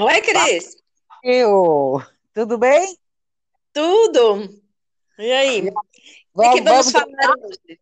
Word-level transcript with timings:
Oi, 0.00 0.20
Cris. 0.22 0.76
Eu. 1.24 2.00
Tudo 2.32 2.56
bem? 2.56 2.96
Tudo. 3.72 4.48
E 5.18 5.32
aí? 5.32 5.68
O 6.32 6.52
que, 6.52 6.60
vamos, 6.60 6.92
vamos 6.92 6.92
falar 6.92 7.34
hoje? 7.36 7.80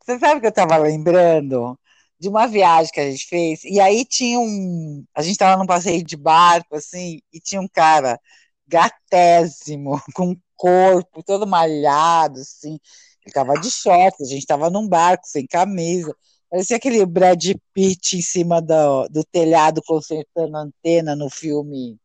Você 0.00 0.18
sabe 0.18 0.40
que 0.40 0.46
eu 0.46 0.50
estava 0.50 0.78
lembrando 0.78 1.78
de 2.18 2.30
uma 2.30 2.46
viagem 2.46 2.90
que 2.90 3.00
a 3.00 3.10
gente 3.10 3.26
fez, 3.26 3.62
e 3.64 3.78
aí 3.78 4.06
tinha 4.06 4.40
um. 4.40 5.04
A 5.14 5.20
gente 5.20 5.32
estava 5.32 5.58
num 5.58 5.66
passeio 5.66 6.02
de 6.02 6.16
barco, 6.16 6.74
assim, 6.74 7.20
e 7.30 7.40
tinha 7.40 7.60
um 7.60 7.68
cara 7.68 8.18
gatésimo, 8.66 10.00
com 10.16 10.34
corpo 10.56 11.22
todo 11.22 11.46
malhado, 11.46 12.40
assim. 12.40 12.78
Ele 13.22 13.34
tava 13.34 13.52
de 13.60 13.70
short, 13.70 14.22
a 14.22 14.26
gente 14.26 14.46
tava 14.46 14.70
num 14.70 14.88
barco, 14.88 15.26
sem 15.26 15.46
camisa. 15.46 16.16
Parecia 16.50 16.76
aquele 16.76 17.04
Brad 17.04 17.44
Pitt 17.74 18.16
em 18.16 18.22
cima 18.22 18.62
do, 18.62 19.08
do 19.08 19.24
telhado 19.24 19.82
consertando 19.84 20.56
antena 20.56 21.16
no 21.16 21.28
filme 21.28 21.98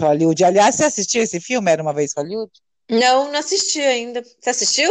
Hollywood. 0.00 0.44
Aliás, 0.44 0.74
você 0.74 0.84
assistiu 0.84 1.22
esse 1.22 1.40
filme? 1.40 1.70
Era 1.70 1.82
uma 1.82 1.92
vez 1.92 2.12
Hollywood? 2.16 2.52
Não, 2.90 3.30
não 3.30 3.38
assisti 3.38 3.80
ainda. 3.80 4.22
Você 4.22 4.50
assistiu? 4.50 4.90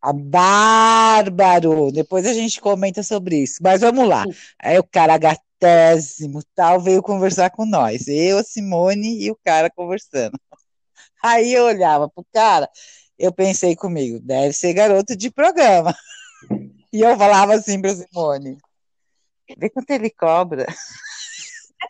A 0.00 0.12
bárbaro! 0.12 1.92
Depois 1.92 2.26
a 2.26 2.32
gente 2.32 2.60
comenta 2.60 3.02
sobre 3.02 3.42
isso. 3.42 3.58
Mas 3.62 3.80
vamos 3.80 4.08
lá. 4.08 4.24
Aí 4.58 4.78
o 4.78 4.84
cara 4.84 5.16
gatésimo 5.16 6.42
tal 6.54 6.80
veio 6.80 7.02
conversar 7.02 7.50
com 7.50 7.64
nós. 7.64 8.08
Eu, 8.08 8.38
a 8.38 8.42
Simone 8.42 9.22
e 9.22 9.30
o 9.30 9.38
cara 9.44 9.70
conversando. 9.70 10.38
Aí 11.22 11.52
eu 11.52 11.64
olhava 11.64 12.08
pro 12.08 12.26
cara, 12.32 12.68
eu 13.22 13.32
pensei 13.32 13.76
comigo, 13.76 14.18
deve 14.18 14.52
ser 14.52 14.74
garoto 14.74 15.14
de 15.14 15.30
programa. 15.30 15.96
E 16.92 17.00
eu 17.00 17.16
falava 17.16 17.54
assim 17.54 17.80
para 17.80 17.94
Simone: 17.94 18.58
vê 19.56 19.70
quanto 19.70 19.90
ele 19.90 20.10
cobra. 20.10 20.66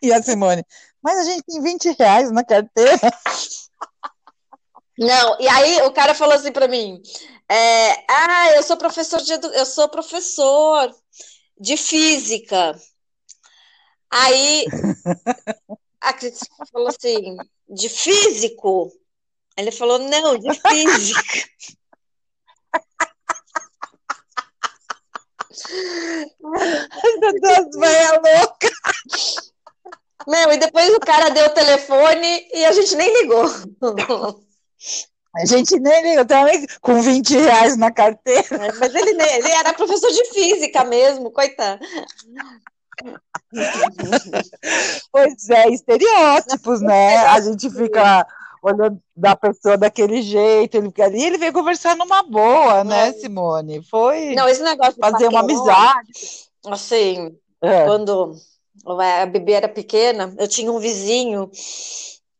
E 0.01 0.11
a 0.11 0.21
Simone, 0.21 0.65
mas 1.01 1.19
a 1.19 1.23
gente 1.23 1.43
tem 1.43 1.61
20 1.61 1.95
reais 1.99 2.31
na 2.31 2.43
carteira. 2.43 2.99
Não, 4.97 5.39
e 5.39 5.47
aí 5.47 5.81
o 5.83 5.91
cara 5.91 6.15
falou 6.15 6.35
assim 6.35 6.51
para 6.51 6.67
mim: 6.67 7.01
é, 7.49 7.91
ah, 8.11 8.51
eu 8.55 8.63
sou 8.63 8.77
professor 8.77 9.21
de 9.21 9.33
edu... 9.33 9.47
eu 9.53 9.65
sou 9.65 9.87
professor 9.89 10.93
de 11.59 11.77
física. 11.77 12.79
Aí 14.09 14.65
a 16.01 16.13
Cris 16.13 16.39
falou 16.71 16.87
assim: 16.87 17.37
de 17.69 17.89
físico? 17.89 18.91
Ele 19.57 19.71
falou, 19.71 19.99
não, 19.99 20.37
de 20.37 20.49
física. 20.67 21.49
Meu 27.19 27.33
Deus, 27.39 27.75
vai 27.75 28.11
louca. 28.11 28.69
Meu, 30.27 30.53
e 30.53 30.57
depois 30.57 30.89
o 30.93 30.99
cara 30.99 31.29
deu 31.29 31.47
o 31.47 31.53
telefone 31.53 32.47
e 32.53 32.65
a 32.65 32.71
gente 32.71 32.95
nem 32.95 33.21
ligou. 33.21 33.45
A 35.35 35.45
gente 35.45 35.79
nem 35.79 36.03
ligou, 36.03 36.25
também 36.25 36.65
com 36.79 37.01
20 37.01 37.37
reais 37.37 37.75
na 37.75 37.91
carteira. 37.91 38.47
É, 38.51 38.71
mas 38.73 38.93
ele, 38.93 39.21
ele 39.21 39.49
era 39.49 39.73
professor 39.73 40.11
de 40.11 40.25
física 40.25 40.83
mesmo, 40.83 41.31
coitado. 41.31 41.83
Pois 45.11 45.49
é, 45.49 45.69
estereótipos, 45.69 46.81
né? 46.81 47.17
A 47.17 47.41
gente 47.41 47.69
fica 47.69 48.25
olhando 48.63 48.99
da 49.15 49.35
pessoa 49.35 49.77
daquele 49.77 50.21
jeito, 50.21 50.77
ele 50.77 50.87
fica 50.87 51.07
ele 51.07 51.37
veio 51.37 51.51
conversar 51.51 51.95
numa 51.97 52.23
boa, 52.23 52.83
né, 52.83 53.11
Simone? 53.13 53.83
Foi 53.83 54.33
Não, 54.33 54.47
esse 54.47 54.63
negócio 54.63 54.95
fazer 54.99 55.27
uma 55.27 55.41
amizade. 55.41 56.09
Assim, 56.65 57.37
é. 57.61 57.85
quando 57.85 58.33
a 58.85 59.25
bebê 59.25 59.51
era 59.53 59.67
pequena, 59.67 60.33
eu 60.39 60.47
tinha 60.47 60.71
um 60.71 60.79
vizinho 60.79 61.51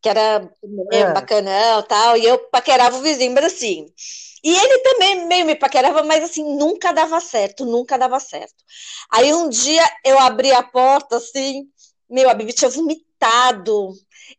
que 0.02 0.10
era 0.10 0.50
é. 0.92 1.14
bacanão 1.14 1.84
tal, 1.84 2.18
e 2.18 2.26
eu 2.26 2.38
paquerava 2.38 2.98
o 2.98 3.02
vizinho, 3.02 3.34
mas 3.34 3.46
assim. 3.46 3.86
E 4.44 4.54
ele 4.54 4.80
também 4.80 5.26
meio 5.26 5.46
me 5.46 5.56
paquerava, 5.56 6.04
mas 6.04 6.24
assim, 6.24 6.58
nunca 6.58 6.92
dava 6.92 7.20
certo, 7.22 7.66
nunca 7.66 7.98
dava 7.98 8.20
certo. 8.20 8.56
Aí 9.10 9.34
um 9.34 9.48
dia 9.48 9.84
eu 10.04 10.20
abri 10.20 10.52
a 10.52 10.62
porta, 10.62 11.18
assim, 11.18 11.64
meu, 12.10 12.30
a 12.30 12.34
bebê 12.34 12.52
tinha 12.52 12.70
vomitado 12.70 13.13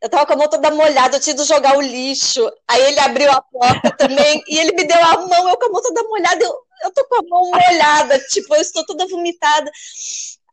eu 0.01 0.09
tava 0.09 0.25
com 0.25 0.33
a 0.33 0.35
mão 0.35 0.49
toda 0.49 0.71
molhada, 0.71 1.17
eu 1.17 1.21
tinha 1.21 1.33
ido 1.33 1.45
jogar 1.45 1.77
o 1.77 1.81
lixo. 1.81 2.49
Aí 2.67 2.81
ele 2.83 2.99
abriu 2.99 3.31
a 3.31 3.41
porta 3.41 3.91
também 3.97 4.43
e 4.47 4.57
ele 4.57 4.73
me 4.73 4.85
deu 4.85 5.01
a 5.03 5.17
mão, 5.27 5.49
eu 5.49 5.57
com 5.57 5.65
a 5.65 5.69
mão 5.69 5.81
toda 5.81 6.03
molhada, 6.03 6.43
eu, 6.43 6.53
eu 6.83 6.93
tô 6.93 7.05
com 7.05 7.15
a 7.15 7.23
mão 7.27 7.51
molhada, 7.51 8.19
tipo, 8.29 8.53
eu 8.55 8.61
estou 8.61 8.85
toda 8.85 9.07
vomitada. 9.07 9.71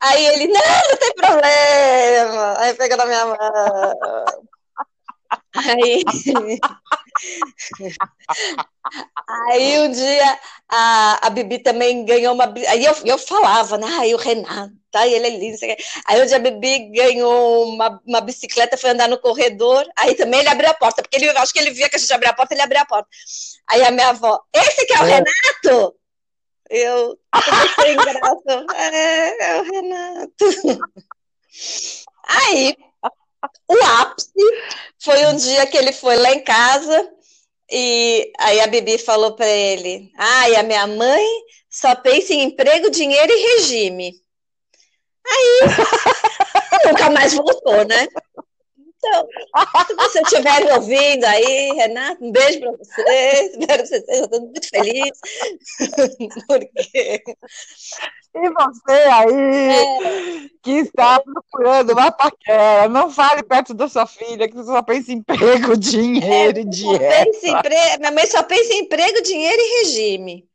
Aí 0.01 0.27
ele, 0.27 0.49
não, 0.49 0.61
não 0.61 0.97
tem 0.99 1.15
problema. 1.15 2.55
Aí 2.59 2.75
pega 2.75 2.97
na 2.97 3.07
minha 3.07 3.27
mão. 3.27 3.37
Aí, 5.55 6.03
aí 9.51 9.79
um 9.81 9.91
dia 9.91 10.39
a, 10.69 11.27
a 11.27 11.31
Bibi 11.31 11.59
também 11.59 12.05
ganhou 12.05 12.35
uma. 12.35 12.53
Aí 12.69 12.85
eu, 12.85 12.95
eu 13.05 13.19
falava, 13.19 13.77
né? 13.77 13.87
Aí 14.01 14.15
o 14.15 14.19
Renato, 14.19 14.73
aí 14.95 15.13
ele 15.13 15.27
é 15.27 15.31
lindo. 15.31 15.59
Aí 16.07 16.23
um 16.23 16.27
dia 16.27 16.37
a 16.37 16.41
Bibi 16.41 16.91
ganhou 16.93 17.69
uma, 17.69 18.01
uma 18.07 18.21
bicicleta, 18.23 18.79
foi 18.79 18.91
andar 18.91 19.09
no 19.09 19.19
corredor. 19.19 19.85
Aí 19.99 20.15
também 20.15 20.41
ele 20.41 20.49
abriu 20.49 20.71
a 20.71 20.75
porta, 20.75 21.03
porque 21.03 21.17
ele 21.17 21.29
acho 21.31 21.53
que 21.53 21.59
ele 21.59 21.73
via 21.73 21.91
que 21.91 21.97
a 21.97 21.99
gente 21.99 22.13
abria 22.13 22.31
a 22.31 22.35
porta, 22.35 22.55
ele 22.55 22.63
abriu 22.63 22.81
a 22.81 22.87
porta. 22.87 23.09
Aí 23.69 23.83
a 23.83 23.91
minha 23.91 24.09
avó, 24.09 24.41
esse 24.53 24.87
que 24.87 24.95
é 24.95 25.01
o 25.01 25.07
é. 25.07 25.11
Renato? 25.11 25.95
Eu, 26.71 27.19
sem 27.81 27.97
graça. 27.97 28.67
É, 28.75 29.51
é 29.51 29.61
o 29.61 29.65
Renato. 29.65 30.93
Aí 32.27 32.77
o 33.69 33.85
ápice 34.01 34.33
foi 34.99 35.27
um 35.27 35.37
dia 35.37 35.67
que 35.67 35.77
ele 35.77 35.93
foi 35.93 36.17
lá 36.17 36.33
em 36.33 36.43
casa 36.43 37.13
e 37.71 38.33
aí 38.39 38.61
a 38.61 38.67
Bibi 38.67 38.99
falou 38.99 39.35
para 39.35 39.49
ele: 39.49 40.11
Ah, 40.19 40.51
e 40.51 40.57
a 40.57 40.63
minha 40.63 40.87
mãe 40.87 41.25
só 41.71 41.95
pensa 41.97 42.35
em 42.35 42.45
emprego, 42.45 42.91
dinheiro 42.91 43.33
e 43.33 43.57
regime. 43.57 44.13
Aí 45.27 45.61
nunca 46.87 47.11
mais 47.11 47.35
voltou, 47.35 47.85
né? 47.87 48.07
Então, 49.05 49.27
se 49.87 49.95
você 49.95 50.23
estiver 50.23 50.65
me 50.65 50.73
ouvindo 50.73 51.25
aí, 51.25 51.73
Renato, 51.75 52.25
um 52.25 52.31
beijo 52.31 52.61
para 52.61 52.71
você. 52.71 53.51
Espero 53.59 53.83
que 53.83 53.89
você 53.89 53.97
esteja 53.97 54.29
muito 54.31 54.69
feliz. 54.69 55.19
Porque 56.47 57.25
e 58.35 58.49
você 58.49 58.93
aí, 58.93 59.35
é. 59.35 60.49
que 60.63 60.71
está 60.71 61.21
procurando 61.21 61.93
uma 61.93 62.11
paquera, 62.11 62.89
não 62.89 63.11
fale 63.11 63.43
perto 63.43 63.75
da 63.75 63.89
sua 63.89 64.07
filha, 64.07 64.49
que 64.49 64.55
você 64.55 64.71
só 64.71 64.81
pensa 64.83 65.13
em 65.13 65.17
emprego, 65.17 65.77
dinheiro 65.77 66.59
é, 66.59 66.63
e 66.63 66.65
dieta. 66.65 67.47
Empre... 67.47 67.77
Minha 67.99 68.11
mãe 68.11 68.27
só 68.27 68.43
pensa 68.43 68.73
em 68.73 68.81
emprego, 68.81 69.21
dinheiro 69.23 69.61
e 69.61 69.85
regime. 69.85 70.49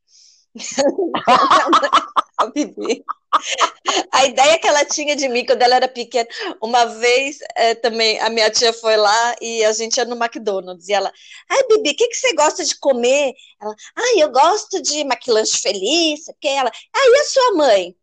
A 4.12 4.26
ideia 4.26 4.58
que 4.60 4.68
ela 4.68 4.86
tinha 4.86 5.16
de 5.16 5.28
mim 5.28 5.46
quando 5.46 5.62
ela 5.62 5.76
era 5.76 5.88
pequena, 5.88 6.28
uma 6.62 6.86
vez 6.86 7.40
é, 7.56 7.76
também 7.76 8.20
a 8.20 8.30
minha 8.30 8.50
tia 8.50 8.74
foi 8.74 8.96
lá 8.96 9.36
e 9.42 9.64
a 9.64 9.72
gente 9.74 9.98
ia 9.98 10.06
no 10.06 10.16
McDonald's 10.16 10.88
e 10.88 10.94
ela, 10.94 11.12
ai 11.50 11.64
Bibi, 11.68 11.92
o 11.92 11.96
que, 11.96 12.08
que 12.08 12.16
você 12.16 12.34
gosta 12.34 12.64
de 12.64 12.78
comer? 12.80 13.34
Ela, 13.62 13.76
ai, 13.96 14.24
eu 14.24 14.32
gosto 14.32 14.82
de 14.82 15.00
McLanche 15.02 15.60
feliz, 15.60 16.26
que 16.40 16.48
ela, 16.48 16.72
ai, 16.96 17.10
e 17.10 17.18
a 17.18 17.26
sua 17.26 17.54
mãe? 17.54 17.96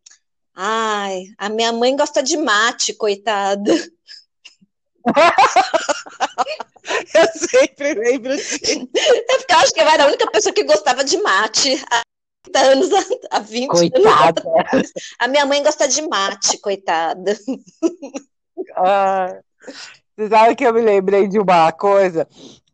Ai, 0.55 1.23
a 1.37 1.49
minha 1.49 1.71
mãe 1.73 1.95
gosta 1.95 2.23
de 2.23 2.37
mate, 2.37 2.93
coitada. 2.93 3.73
eu 7.13 7.27
sempre 7.49 7.93
lembro 7.93 8.35
disso. 8.35 8.89
É 8.95 9.53
eu 9.53 9.57
acho 9.57 9.73
que 9.73 9.81
eu 9.81 9.87
era 9.87 10.03
a 10.03 10.07
única 10.07 10.29
pessoa 10.31 10.53
que 10.53 10.63
gostava 10.63 11.03
de 11.03 11.17
mate. 11.17 11.81
30 12.45 12.59
anos, 12.59 12.89
há 13.31 13.39
20 13.39 13.67
coitada. 13.67 14.43
anos. 14.73 14.91
A 15.19 15.27
minha 15.27 15.45
mãe 15.45 15.61
gosta 15.63 15.87
de 15.87 16.01
mate, 16.07 16.57
coitada. 16.59 17.37
Ah, 18.75 19.37
você 20.15 20.29
sabe 20.29 20.55
que 20.55 20.63
eu 20.65 20.73
me 20.73 20.81
lembrei 20.81 21.27
de 21.27 21.39
uma 21.39 21.71
coisa? 21.71 22.27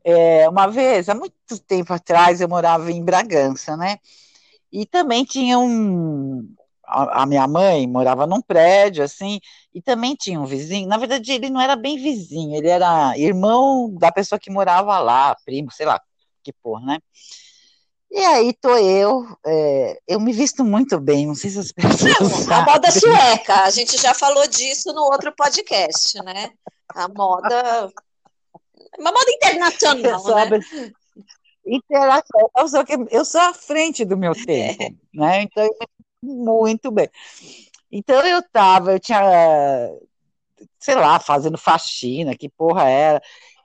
É, 0.03 0.47
uma 0.49 0.67
vez, 0.67 1.09
há 1.09 1.15
muito 1.15 1.33
tempo 1.67 1.93
atrás, 1.93 2.41
eu 2.41 2.49
morava 2.49 2.91
em 2.91 3.03
Bragança, 3.03 3.77
né? 3.77 3.97
E 4.71 4.85
também 4.85 5.23
tinha 5.25 5.59
um. 5.59 6.47
A, 6.85 7.23
a 7.23 7.25
minha 7.25 7.47
mãe 7.47 7.87
morava 7.87 8.27
num 8.27 8.41
prédio, 8.41 9.03
assim, 9.03 9.39
e 9.73 9.81
também 9.81 10.15
tinha 10.15 10.39
um 10.39 10.45
vizinho. 10.45 10.87
Na 10.87 10.97
verdade, 10.97 11.31
ele 11.31 11.49
não 11.49 11.61
era 11.61 11.75
bem 11.75 11.97
vizinho, 11.97 12.55
ele 12.55 12.67
era 12.67 13.17
irmão 13.17 13.93
da 13.97 14.11
pessoa 14.11 14.39
que 14.39 14.51
morava 14.51 14.99
lá, 14.99 15.35
primo, 15.45 15.71
sei 15.71 15.85
lá, 15.85 16.01
que 16.43 16.51
porra, 16.53 16.85
né? 16.85 16.99
E 18.11 18.19
aí 18.19 18.53
tô 18.53 18.77
eu, 18.77 19.25
é, 19.45 20.01
eu 20.05 20.19
me 20.19 20.33
visto 20.33 20.65
muito 20.65 20.99
bem, 20.99 21.25
não 21.25 21.33
sei 21.33 21.49
se 21.49 21.59
as 21.59 21.71
pessoas. 21.71 22.45
Não, 22.45 22.57
a 22.57 22.65
moda 22.65 22.91
sueca, 22.91 23.63
a 23.63 23.69
gente 23.69 23.95
já 23.97 24.13
falou 24.13 24.45
disso 24.47 24.91
no 24.93 25.03
outro 25.03 25.33
podcast, 25.33 26.21
né? 26.21 26.51
A 26.89 27.07
moda. 27.07 27.89
Uma 28.99 29.11
moda 29.13 29.31
internacional, 29.31 30.23
né? 30.25 30.59
Internacional. 31.65 32.51
Eu 32.57 32.67
sou, 32.67 32.83
eu 33.09 33.25
sou 33.25 33.41
à 33.41 33.53
frente 33.53 34.03
do 34.03 34.17
meu 34.17 34.33
tempo, 34.33 34.83
é. 34.83 34.89
né? 35.13 35.43
Então, 35.43 35.63
eu 35.63 35.77
me 36.21 36.33
muito 36.35 36.91
bem. 36.91 37.09
Então 37.91 38.21
eu 38.25 38.41
tava, 38.41 38.93
eu 38.93 38.99
tinha, 38.99 39.21
sei 40.79 40.95
lá, 40.95 41.19
fazendo 41.19 41.57
faxina, 41.57 42.35
que 42.35 42.49
porra 42.49 42.89
era. 42.89 43.21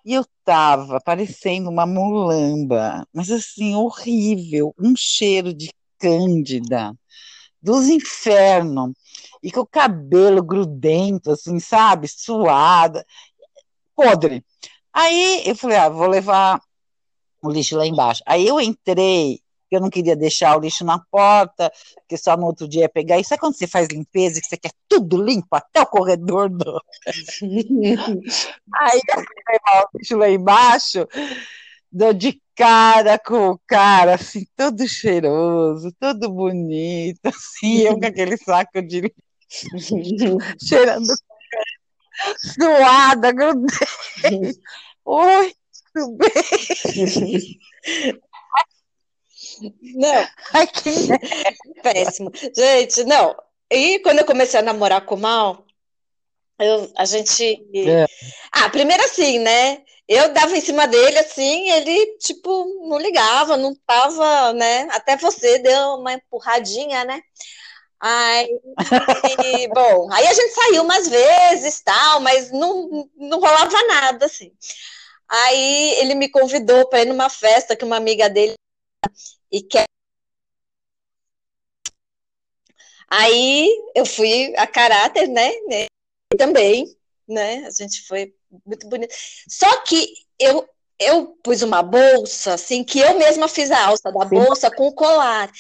E 0.07 0.15
eu 0.15 0.25
tava 0.45 1.01
parecendo 1.01 1.69
uma 1.69 1.85
mulamba, 1.85 3.05
mas 3.13 3.29
assim, 3.29 3.75
horrível, 3.75 4.73
um 4.79 4.95
cheiro 4.97 5.53
de 5.53 5.69
cândida, 5.99 6.95
dos 7.61 7.89
infernos, 7.89 8.93
e 9.43 9.51
com 9.51 9.63
o 9.63 9.67
cabelo 9.67 10.45
grudento, 10.45 11.33
assim, 11.33 11.59
sabe, 11.59 12.07
suada, 12.07 13.05
podre. 13.97 14.45
Aí 14.93 15.43
eu 15.45 15.57
falei, 15.57 15.77
ah, 15.77 15.89
vou 15.89 16.07
levar 16.07 16.61
o 17.43 17.51
lixo 17.51 17.77
lá 17.77 17.85
embaixo. 17.85 18.23
Aí 18.27 18.47
eu 18.47 18.61
entrei, 18.61 19.41
eu 19.75 19.81
não 19.81 19.91
queria 19.91 20.15
deixar 20.15 20.57
o 20.57 20.61
lixo 20.61 20.85
na 20.85 20.99
porta, 21.11 21.73
porque 21.97 22.17
só 22.17 22.37
no 22.37 22.47
outro 22.47 22.69
dia 22.69 22.83
ia 22.83 22.89
pegar. 22.89 23.19
E 23.19 23.25
sabe 23.25 23.41
quando 23.41 23.57
você 23.57 23.67
faz 23.67 23.89
limpeza, 23.89 24.41
que 24.41 24.47
você 24.47 24.57
quer 24.57 24.73
tudo 24.89 25.23
limpo, 25.23 25.49
até 25.53 25.81
o 25.81 25.87
corredor 25.87 26.49
do... 26.49 26.81
Aí 28.75 29.01
eu 29.09 29.17
levar 29.17 29.85
o 29.85 29.99
lixo 29.99 30.17
lá 30.17 30.31
embaixo, 30.31 31.07
dou 31.91 32.13
de 32.13 32.41
cara 32.55 33.19
com 33.19 33.51
o 33.51 33.61
cara, 33.67 34.15
assim, 34.15 34.47
todo 34.57 34.87
cheiroso, 34.89 35.93
todo 36.01 36.31
bonito, 36.31 37.21
assim, 37.25 37.81
eu 37.81 37.99
com 37.99 38.07
aquele 38.07 38.37
saco 38.37 38.81
de 38.83 39.01
lixo, 39.03 39.17
cheirando 40.63 41.15
suada, 42.37 43.33
grudei. 43.33 43.77
Oi, 45.05 45.55
tudo 45.95 46.17
bem? 46.17 47.59
Não. 49.61 50.29
Ai, 50.55 50.67
que... 50.67 50.91
Péssimo. 51.83 52.33
Gente, 52.55 53.05
não. 53.05 53.35
E 53.71 53.99
quando 54.01 54.21
eu 54.21 54.25
comecei 54.25 54.61
a 54.61 54.63
namorar 54.63 55.05
com 55.05 55.15
o 55.15 55.19
Mal, 55.19 55.65
eu, 56.59 56.91
a 56.97 57.05
gente. 57.05 57.63
É. 57.75 58.07
Ah, 58.53 58.69
primeiro 58.71 59.03
assim, 59.05 59.39
né? 59.39 59.83
Eu 60.09 60.33
dava 60.33 60.57
em 60.57 60.61
cima 60.61 60.87
dele 60.87 61.19
assim, 61.19 61.69
ele, 61.71 62.17
tipo, 62.19 62.65
não 62.89 62.97
ligava, 62.99 63.57
não 63.57 63.75
tava, 63.87 64.53
né? 64.53 64.89
Até 64.93 65.17
você 65.17 65.59
deu 65.59 65.95
uma 65.97 66.13
empurradinha, 66.13 67.05
né? 67.05 67.21
Aí, 68.01 68.49
bom, 69.75 70.13
aí 70.13 70.27
a 70.27 70.33
gente 70.35 70.53
saiu 70.55 70.83
umas 70.85 71.09
vezes, 71.09 71.81
tal, 71.83 72.21
mas 72.21 72.53
não, 72.53 73.09
não 73.17 73.41
rolava 73.41 73.83
nada, 73.89 74.27
assim. 74.27 74.53
Aí 75.29 75.95
ele 76.01 76.15
me 76.15 76.29
convidou 76.29 76.89
para 76.89 77.03
ir 77.03 77.07
numa 77.07 77.29
festa 77.29 77.75
que 77.77 77.85
uma 77.85 77.97
amiga 77.97 78.29
dele 78.31 78.55
e 79.51 79.63
quer. 79.63 79.87
Aí 83.09 83.69
eu 83.95 84.05
fui 84.05 84.55
a 84.57 84.67
caráter, 84.67 85.29
né? 85.29 85.51
né 85.69 85.87
também, 86.39 86.97
né? 87.29 87.67
A 87.67 87.71
gente 87.71 88.03
foi 88.07 88.35
muito 88.65 88.89
bonito. 88.89 89.15
Só 89.49 89.83
que 89.83 90.13
eu 90.39 90.69
eu 90.99 91.27
pus 91.43 91.63
uma 91.63 91.83
bolsa, 91.83 92.55
assim, 92.55 92.83
que 92.83 92.99
eu 93.01 93.19
mesma 93.19 93.49
fiz 93.49 93.71
a 93.71 93.87
alça 93.87 94.11
da 94.11 94.25
bolsa 94.25 94.71
com 94.71 94.89
o 94.89 94.95
colar. 94.95 95.51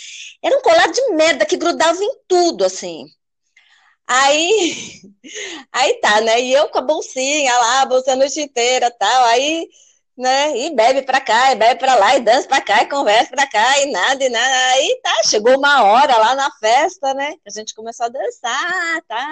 Era 0.42 0.56
um 0.58 0.62
colar 0.62 0.90
de 0.90 1.10
merda 1.10 1.44
que 1.46 1.56
grudava 1.58 2.02
em 2.02 2.18
tudo, 2.26 2.64
assim. 2.64 3.04
Aí, 4.06 5.02
aí 5.72 5.94
tá, 6.00 6.20
né? 6.20 6.40
E 6.40 6.52
eu 6.52 6.68
com 6.68 6.78
a 6.78 6.82
bolsinha 6.82 7.52
lá, 7.58 7.82
a 7.82 7.86
bolsa 7.86 8.12
a 8.12 8.16
noite 8.16 8.40
inteira 8.40 8.90
tal. 8.90 9.24
Aí 9.26 9.68
né? 10.16 10.56
E 10.56 10.74
bebe 10.74 11.02
pra 11.02 11.20
cá, 11.20 11.52
e 11.52 11.56
bebe 11.56 11.78
pra 11.78 11.94
lá, 11.94 12.16
e 12.16 12.20
dança 12.20 12.48
pra 12.48 12.60
cá, 12.60 12.82
e 12.82 12.88
conversa 12.88 13.30
pra 13.30 13.46
cá, 13.46 13.80
e 13.80 13.92
nada, 13.92 14.24
e 14.24 14.28
nada. 14.28 14.54
Aí 14.72 15.00
tá, 15.02 15.22
chegou 15.24 15.56
uma 15.58 15.84
hora 15.84 16.16
lá 16.16 16.34
na 16.34 16.50
festa, 16.58 17.12
né? 17.12 17.34
A 17.46 17.50
gente 17.50 17.74
começou 17.74 18.06
a 18.06 18.08
dançar, 18.08 19.02
tá? 19.06 19.28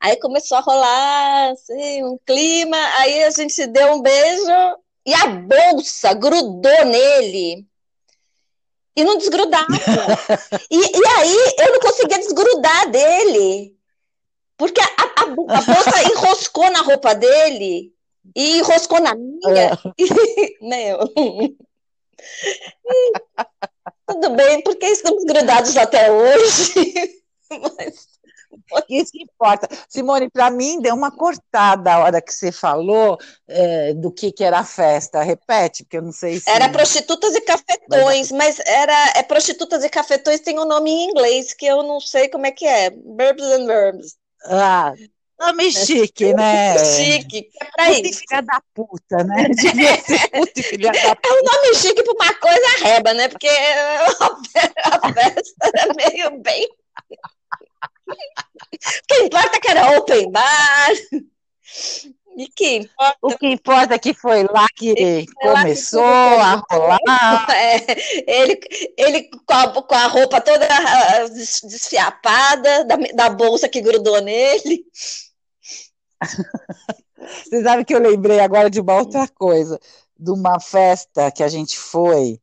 Aí 0.00 0.16
começou 0.20 0.58
a 0.58 0.60
rolar, 0.60 1.52
assim, 1.52 2.04
um 2.04 2.18
clima, 2.26 2.76
aí 2.98 3.24
a 3.24 3.30
gente 3.30 3.66
deu 3.66 3.94
um 3.94 4.02
beijo, 4.02 4.78
e 5.06 5.14
a 5.14 5.26
bolsa 5.28 6.12
grudou 6.12 6.84
nele. 6.84 7.66
E 8.94 9.04
não 9.04 9.16
desgrudava. 9.18 9.66
e, 10.70 10.78
e 10.78 11.06
aí 11.18 11.54
eu 11.58 11.72
não 11.72 11.80
conseguia 11.80 12.18
desgrudar 12.18 12.90
dele. 12.90 13.74
Porque 14.56 14.80
a, 14.80 14.84
a, 14.84 15.22
a 15.22 15.26
bolsa 15.26 16.02
enroscou 16.12 16.70
na 16.70 16.80
roupa 16.80 17.14
dele 17.14 17.95
e 18.34 18.58
enroscou 18.58 19.00
na 19.00 19.14
minha. 19.14 19.40
É. 19.54 19.70
Meu. 20.60 20.98
Tudo 24.06 24.30
bem, 24.30 24.62
porque 24.62 24.86
estamos 24.86 25.24
grudados 25.24 25.76
até 25.76 26.10
hoje. 26.10 27.22
Mas... 27.50 28.16
Isso 28.88 29.12
que 29.12 29.22
importa. 29.22 29.68
Simone, 29.88 30.30
para 30.30 30.50
mim 30.50 30.80
deu 30.80 30.94
uma 30.94 31.10
cortada 31.10 31.92
a 31.92 31.98
hora 32.00 32.22
que 32.22 32.32
você 32.32 32.50
falou 32.50 33.18
é, 33.46 33.94
do 33.94 34.10
que, 34.10 34.32
que 34.32 34.42
era 34.42 34.58
a 34.58 34.64
festa. 34.64 35.22
Repete, 35.22 35.84
porque 35.84 35.98
eu 35.98 36.02
não 36.02 36.12
sei 36.12 36.40
se. 36.40 36.50
Era 36.50 36.68
prostitutas 36.68 37.34
e 37.34 37.40
cafetões, 37.40 38.32
mas, 38.32 38.58
era 38.66 39.12
é 39.16 39.22
prostitutas 39.22 39.84
e 39.84 39.88
cafetões 39.88 40.40
tem 40.40 40.58
um 40.58 40.64
nome 40.64 40.90
em 40.90 41.10
inglês 41.10 41.54
que 41.54 41.66
eu 41.66 41.82
não 41.82 42.00
sei 42.00 42.28
como 42.28 42.46
é 42.46 42.50
que 42.50 42.66
é. 42.66 42.90
Verbs 42.90 43.44
and 43.44 43.66
verbs. 43.66 44.16
Ah, 44.44 44.92
Nome 45.38 45.70
chique, 45.70 46.32
né? 46.32 46.78
Chique, 46.78 47.50
é 47.60 47.64
pra 47.66 47.86
puta 47.86 48.08
isso. 48.08 48.20
filha 48.20 48.42
da 48.42 48.62
puta, 48.74 49.24
né? 49.24 49.48
Devia 49.50 50.00
ser 50.00 50.30
puta 50.30 50.62
filha 50.62 50.92
da 50.92 51.14
puta. 51.14 51.28
É 51.28 51.32
um 51.32 51.42
nome 51.44 51.74
chique 51.74 52.02
pra 52.02 52.12
uma 52.12 52.34
coisa 52.34 52.84
reba, 52.84 53.14
né? 53.14 53.28
Porque 53.28 53.48
a 53.48 55.12
festa 55.12 55.70
era 55.74 55.94
meio 55.94 56.42
bem. 56.42 56.66
O 58.08 59.06
que 59.08 59.14
importa 59.24 59.56
é 59.56 59.60
que 59.60 59.68
era 59.68 59.98
open 59.98 60.30
bar. 60.30 60.90
E 62.36 62.48
que 62.48 62.76
importa? 62.76 63.18
O 63.22 63.38
que 63.38 63.46
importa 63.46 63.94
é 63.94 63.98
que 63.98 64.12
foi 64.12 64.44
lá 64.44 64.66
que 64.76 65.26
começou 65.40 66.02
lá 66.02 66.62
que 66.68 66.74
a 66.74 66.76
rolar. 66.76 67.46
É, 67.50 67.76
ele 68.26 68.60
ele 68.96 69.30
com, 69.46 69.54
a, 69.54 69.82
com 69.82 69.94
a 69.94 70.06
roupa 70.06 70.40
toda 70.42 70.66
ah, 70.68 71.26
desfiapada, 71.28 72.84
da, 72.84 72.96
da 72.96 73.30
bolsa 73.30 73.68
que 73.68 73.80
grudou 73.80 74.20
nele. 74.20 74.84
Você 77.44 77.62
sabe 77.62 77.84
que 77.84 77.94
eu 77.94 78.00
lembrei 78.00 78.40
agora 78.40 78.70
de 78.70 78.80
uma 78.80 78.98
outra 78.98 79.26
coisa, 79.28 79.80
de 80.18 80.30
uma 80.30 80.60
festa 80.60 81.30
que 81.30 81.42
a 81.42 81.48
gente 81.48 81.78
foi. 81.78 82.40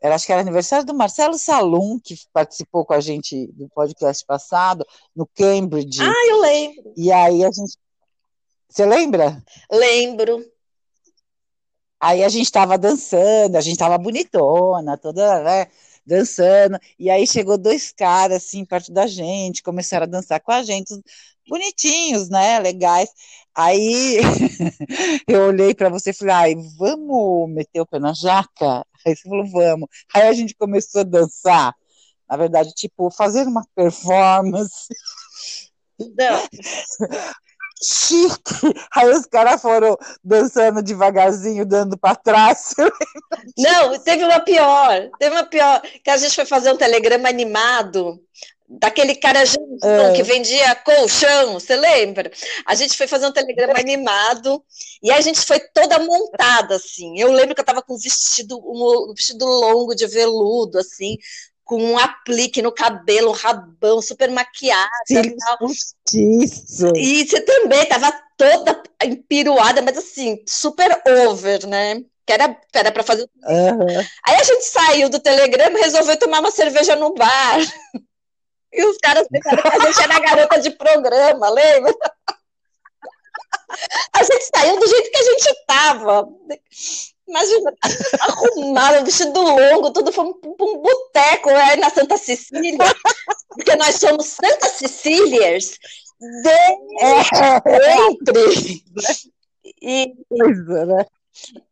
Era, 0.00 0.16
acho 0.16 0.26
que 0.26 0.32
era 0.32 0.40
aniversário 0.40 0.84
do 0.84 0.94
Marcelo 0.94 1.38
Salum, 1.38 1.98
que 1.98 2.16
participou 2.32 2.84
com 2.84 2.92
a 2.92 3.00
gente 3.00 3.46
do 3.52 3.68
podcast 3.68 4.24
passado, 4.26 4.84
no 5.14 5.26
Cambridge. 5.26 6.00
Ah, 6.02 6.28
eu 6.28 6.40
lembro. 6.40 6.92
E 6.96 7.12
aí 7.12 7.44
a 7.44 7.50
gente. 7.50 7.78
Você 8.68 8.84
lembra? 8.84 9.42
Lembro. 9.70 10.44
Aí 12.00 12.24
a 12.24 12.28
gente 12.28 12.46
estava 12.46 12.76
dançando, 12.76 13.54
a 13.54 13.60
gente 13.60 13.74
estava 13.74 13.96
bonitona, 13.96 14.98
toda, 14.98 15.40
né, 15.44 15.68
dançando. 16.04 16.76
E 16.98 17.08
aí 17.08 17.24
chegou 17.24 17.56
dois 17.56 17.92
caras 17.92 18.44
assim 18.44 18.64
perto 18.64 18.92
da 18.92 19.06
gente, 19.06 19.62
começaram 19.62 20.02
a 20.02 20.08
dançar 20.08 20.40
com 20.40 20.50
a 20.50 20.64
gente 20.64 21.00
bonitinhos, 21.48 22.28
né? 22.28 22.58
Legais. 22.58 23.08
Aí 23.54 24.18
eu 25.28 25.48
olhei 25.48 25.74
para 25.74 25.88
você 25.88 26.10
e 26.10 26.14
falei, 26.14 26.34
ai, 26.34 26.54
vamos 26.78 27.50
meter 27.50 27.80
o 27.80 27.86
pé 27.86 27.98
na 27.98 28.12
jaca? 28.14 28.84
Aí 29.06 29.14
você 29.14 29.28
falou, 29.28 29.46
vamos. 29.50 29.88
Aí 30.14 30.22
a 30.22 30.32
gente 30.32 30.54
começou 30.54 31.02
a 31.02 31.04
dançar. 31.04 31.74
Na 32.28 32.36
verdade, 32.36 32.72
tipo, 32.72 33.10
fazer 33.10 33.46
uma 33.46 33.62
performance. 33.74 34.86
Não. 35.98 36.48
Chique. 37.84 38.74
Aí 38.94 39.10
os 39.10 39.26
caras 39.26 39.60
foram 39.60 39.98
dançando 40.22 40.82
devagarzinho, 40.82 41.66
dando 41.66 41.98
para 41.98 42.14
trás. 42.14 42.74
Não, 43.58 43.98
teve 43.98 44.24
uma 44.24 44.40
pior. 44.40 45.10
Teve 45.18 45.34
uma 45.34 45.44
pior. 45.44 45.82
Que 46.02 46.10
a 46.10 46.16
gente 46.16 46.34
foi 46.34 46.46
fazer 46.46 46.72
um 46.72 46.76
telegrama 46.76 47.28
animado 47.28 48.18
daquele 48.68 49.14
cara 49.14 49.42
é. 49.42 50.12
que 50.14 50.22
vendia 50.22 50.74
colchão, 50.76 51.54
você 51.54 51.76
lembra? 51.76 52.30
A 52.66 52.74
gente 52.74 52.96
foi 52.96 53.06
fazer 53.06 53.26
um 53.26 53.32
telegrama 53.32 53.78
animado 53.78 54.62
e 55.02 55.10
a 55.10 55.20
gente 55.20 55.40
foi 55.40 55.60
toda 55.60 55.98
montada, 55.98 56.76
assim. 56.76 57.18
Eu 57.18 57.32
lembro 57.32 57.54
que 57.54 57.60
eu 57.60 57.66
tava 57.66 57.82
com 57.82 57.94
um 57.94 57.98
vestido, 57.98 58.58
um 58.58 59.12
vestido 59.14 59.44
longo 59.44 59.94
de 59.94 60.06
veludo, 60.06 60.78
assim, 60.78 61.16
com 61.64 61.82
um 61.82 61.98
aplique 61.98 62.60
no 62.60 62.72
cabelo, 62.72 63.30
um 63.30 63.34
rabão, 63.34 64.02
super 64.02 64.30
maquiada. 64.30 64.90
Isso. 66.12 66.92
E 66.96 67.26
você 67.26 67.40
também 67.40 67.86
tava 67.86 68.12
toda 68.36 68.82
empiruada, 69.02 69.80
mas 69.82 69.96
assim, 69.96 70.42
super 70.46 71.00
over, 71.28 71.66
né? 71.66 72.02
Que 72.26 72.32
era, 72.32 72.92
pra 72.92 73.02
fazer. 73.02 73.22
Uhum. 73.22 73.98
Aí 74.24 74.34
a 74.36 74.44
gente 74.44 74.64
saiu 74.64 75.08
do 75.08 75.18
telegrama 75.18 75.78
e 75.78 75.82
resolveu 75.82 76.16
tomar 76.16 76.40
uma 76.40 76.50
cerveja 76.50 76.94
no 76.94 77.14
bar. 77.14 77.58
E 78.72 78.84
os 78.84 78.96
caras 78.98 79.26
pensaram 79.28 79.62
que 79.62 79.68
a 79.68 79.80
gente 79.80 80.02
era 80.02 80.20
garota 80.20 80.60
de 80.60 80.70
programa, 80.70 81.50
lembra? 81.50 81.94
A 84.14 84.22
gente 84.22 84.50
saiu 84.54 84.78
do 84.78 84.86
jeito 84.86 85.10
que 85.10 85.16
a 85.16 85.22
gente 85.22 85.46
estava. 85.46 86.28
Imagina, 87.26 87.74
arrumado, 88.20 89.04
vestido 89.04 89.40
longo, 89.40 89.90
tudo 89.92 90.12
foi 90.12 90.24
um, 90.26 90.34
um 90.44 90.78
boteco 90.78 91.48
aí 91.48 91.78
na 91.78 91.88
Santa 91.88 92.18
Cecília. 92.18 92.76
porque 93.48 93.74
nós 93.76 93.96
somos 93.96 94.36
tantas 94.36 94.72
Cecílias 94.72 95.78
desde 96.42 97.28
sempre. 97.94 98.84
E, 99.80 100.14
né? 100.30 101.06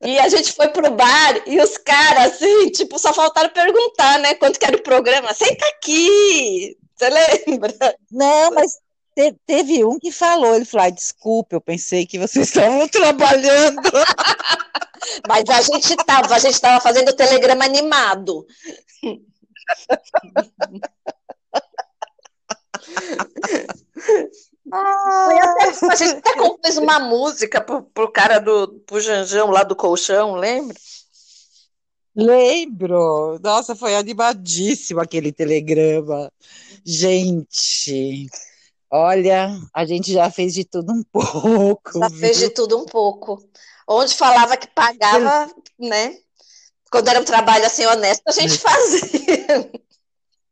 e 0.02 0.18
a 0.18 0.28
gente 0.28 0.52
foi 0.52 0.68
pro 0.68 0.90
bar 0.90 1.42
e 1.46 1.60
os 1.60 1.76
caras, 1.76 2.34
assim, 2.34 2.70
tipo, 2.70 2.98
só 2.98 3.12
faltaram 3.12 3.50
perguntar, 3.50 4.18
né, 4.18 4.34
quanto 4.34 4.58
que 4.58 4.64
era 4.64 4.76
o 4.76 4.82
programa. 4.82 5.34
Senta 5.34 5.66
aqui! 5.66 6.76
Você 7.00 7.08
lembra? 7.08 7.74
Não, 8.10 8.50
mas 8.50 8.78
te, 9.16 9.34
teve 9.46 9.82
um 9.86 9.98
que 9.98 10.12
falou, 10.12 10.54
ele 10.54 10.66
falou, 10.66 10.86
ah, 10.86 10.90
desculpa, 10.90 11.56
eu 11.56 11.60
pensei 11.60 12.04
que 12.04 12.18
vocês 12.18 12.48
estavam 12.48 12.86
trabalhando. 12.88 13.80
mas 15.26 15.48
a 15.48 15.62
gente 15.62 15.94
estava, 15.94 16.34
a 16.34 16.38
gente 16.38 16.52
estava 16.52 16.78
fazendo 16.78 17.08
o 17.08 17.16
telegrama 17.16 17.64
animado. 17.64 18.46
Ah, 24.70 25.28
a 25.90 25.94
gente 25.96 26.18
até 26.18 26.34
compôs 26.36 26.76
uma 26.76 27.00
música 27.00 27.62
pro, 27.62 27.82
pro 27.82 28.12
cara 28.12 28.38
do 28.38 28.68
pro 28.86 29.00
Janjão 29.00 29.50
lá 29.50 29.62
do 29.62 29.74
colchão, 29.74 30.34
lembra? 30.34 30.76
Lembro. 32.14 33.38
Nossa, 33.42 33.74
foi 33.76 33.94
animadíssimo 33.94 35.00
aquele 35.00 35.32
telegrama. 35.32 36.30
Gente, 36.84 38.26
olha, 38.90 39.56
a 39.74 39.84
gente 39.84 40.12
já 40.12 40.30
fez 40.30 40.54
de 40.54 40.64
tudo 40.64 40.92
um 40.92 41.02
pouco. 41.12 41.98
Já 41.98 42.08
viu? 42.08 42.18
fez 42.18 42.38
de 42.38 42.50
tudo 42.50 42.78
um 42.78 42.84
pouco. 42.84 43.42
Onde 43.88 44.14
falava 44.14 44.56
que 44.56 44.68
pagava, 44.68 45.50
né? 45.78 46.16
Quando 46.90 47.08
era 47.08 47.20
um 47.20 47.24
trabalho 47.24 47.64
assim 47.66 47.86
honesto, 47.86 48.22
a 48.26 48.32
gente 48.32 48.58
fazia. 48.58 49.70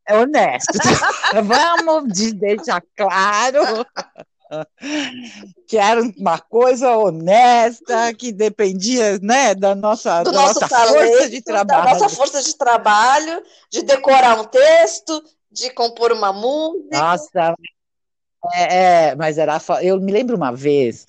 É 0.07 0.17
honesto. 0.17 0.73
Vamos 1.45 2.33
deixar 2.33 2.81
claro 2.95 3.85
que 5.67 5.77
era 5.77 6.01
uma 6.01 6.39
coisa 6.39 6.97
honesta, 6.97 8.13
que 8.13 8.31
dependia 8.31 9.19
né, 9.19 9.53
da 9.53 9.75
nossa, 9.75 10.23
da 10.23 10.31
nossa 10.31 10.67
talento, 10.67 11.11
força 11.11 11.29
de 11.29 11.41
trabalho. 11.41 11.83
Da 11.83 11.93
nossa 11.93 12.09
força 12.09 12.43
de 12.43 12.57
trabalho, 12.57 13.43
de 13.71 13.83
decorar 13.83 14.39
um 14.39 14.45
texto, 14.45 15.23
de 15.51 15.69
compor 15.71 16.11
uma 16.11 16.33
música. 16.33 16.97
Nossa, 16.97 17.55
é, 18.53 19.09
é, 19.09 19.15
mas 19.15 19.37
era. 19.37 19.59
Eu 19.81 19.99
me 19.99 20.11
lembro 20.11 20.35
uma 20.35 20.51
vez 20.51 21.05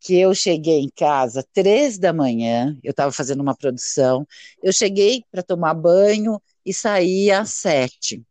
que 0.00 0.18
eu 0.18 0.34
cheguei 0.34 0.80
em 0.80 0.88
casa 0.88 1.44
três 1.52 1.98
da 1.98 2.12
manhã, 2.12 2.76
eu 2.82 2.92
estava 2.92 3.12
fazendo 3.12 3.40
uma 3.40 3.56
produção, 3.56 4.26
eu 4.62 4.72
cheguei 4.72 5.22
para 5.30 5.42
tomar 5.42 5.74
banho 5.74 6.40
e 6.64 6.72
saí 6.72 7.30
às 7.30 7.50
sete 7.50 8.22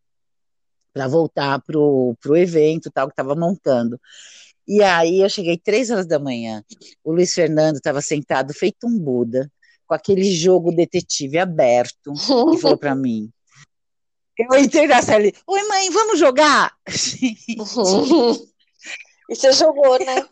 para 0.93 1.07
voltar 1.07 1.61
pro, 1.61 2.15
pro 2.19 2.35
evento 2.35 2.89
tal 2.89 3.07
que 3.07 3.13
estava 3.13 3.35
montando. 3.35 3.99
E 4.67 4.83
aí 4.83 5.21
eu 5.21 5.29
cheguei 5.29 5.57
três 5.57 5.89
horas 5.89 6.05
da 6.05 6.19
manhã, 6.19 6.63
o 7.03 7.11
Luiz 7.13 7.33
Fernando 7.33 7.77
estava 7.77 8.01
sentado 8.01 8.53
feito 8.53 8.85
um 8.85 8.99
Buda, 8.99 9.49
com 9.87 9.93
aquele 9.93 10.29
jogo 10.29 10.71
detetive 10.71 11.37
aberto, 11.37 12.13
e 12.53 12.57
falou 12.59 12.77
para 12.77 12.93
mim. 12.95 13.31
Eu 14.37 14.59
entrei 14.59 14.85
na 14.85 15.01
sala 15.01 15.25
e, 15.25 15.33
oi 15.47 15.63
mãe, 15.67 15.89
vamos 15.89 16.19
jogar? 16.19 16.75
E 19.29 19.35
você 19.35 19.51
jogou, 19.51 19.99
né? 19.99 20.25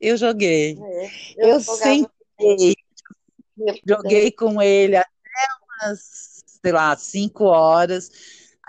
Eu 0.00 0.16
joguei. 0.16 0.76
É, 0.76 1.10
Eu 1.36 1.60
jogava. 1.60 1.82
sentei, 1.84 2.74
joguei 3.86 4.32
com 4.32 4.60
ele 4.60 4.96
até 4.96 5.10
umas, 5.84 6.42
sei 6.62 6.72
lá, 6.72 6.96
cinco 6.96 7.44
horas. 7.44 8.10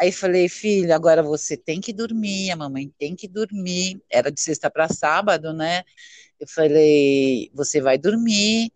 Aí 0.01 0.11
falei, 0.11 0.49
filho, 0.49 0.93
agora 0.95 1.21
você 1.21 1.55
tem 1.55 1.79
que 1.79 1.93
dormir, 1.93 2.49
a 2.49 2.55
mamãe 2.55 2.91
tem 2.97 3.15
que 3.15 3.27
dormir. 3.27 4.01
Era 4.09 4.31
de 4.31 4.41
sexta 4.41 4.67
para 4.69 4.89
sábado, 4.89 5.53
né? 5.53 5.83
Eu 6.39 6.47
falei, 6.47 7.51
você 7.53 7.79
vai 7.79 7.99
dormir. 7.99 8.71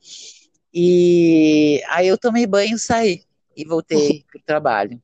E 0.72 1.82
aí 1.88 2.08
eu 2.08 2.18
tomei 2.18 2.46
banho, 2.46 2.78
saí 2.78 3.24
e 3.58 3.66
voltei 3.66 4.24
pro 4.30 4.40
trabalho. 4.46 5.02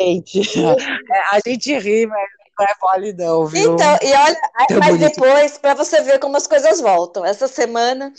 Gente, 0.00 0.40
a 1.32 1.38
gente 1.46 1.78
ri, 1.78 2.06
mas 2.06 2.28
não 2.58 2.64
é 2.66 2.74
mole 2.82 3.12
não, 3.12 3.46
viu? 3.46 3.74
Então, 3.74 3.98
e 4.02 4.14
olha, 4.14 4.40
aí, 4.54 4.66
Tão 4.68 4.80
mas 4.80 4.96
bonito. 4.96 5.14
depois, 5.14 5.58
para 5.58 5.74
você 5.74 6.00
ver 6.02 6.18
como 6.18 6.36
as 6.38 6.46
coisas 6.46 6.80
voltam. 6.80 7.24
Essa 7.26 7.46
semana 7.46 8.10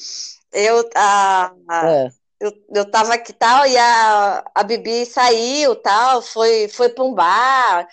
eu, 0.53 0.88
a, 0.95 1.51
a- 1.67 1.88
É. 1.88 2.16
eu, 2.39 2.51
eu 2.74 2.89
tava 2.89 3.13
aqui 3.13 3.34
tal, 3.34 3.65
e 3.65 3.77
a, 3.77 4.46
a 4.53 4.63
Bibi 4.63 5.06
saiu 5.06 5.75
tal, 5.75 6.22
foi, 6.22 6.67
foi 6.67 6.89
para 6.89 7.03
um 7.03 7.13
bar 7.13 7.88